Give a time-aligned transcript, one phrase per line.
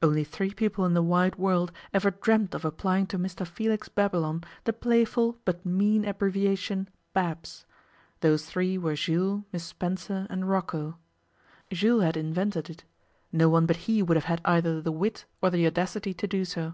[0.00, 4.42] Only three people in the wide world ever dreamt of applying to Mr Felix Babylon
[4.64, 7.66] the playful but mean abbreviation Babs:
[8.20, 10.96] those three were Jules, Miss Spencer, and Rocco.
[11.70, 12.84] Jules had invented it.
[13.32, 16.46] No one but he would have had either the wit or the audacity to do
[16.46, 16.72] so.